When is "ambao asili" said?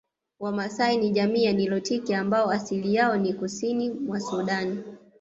2.13-2.95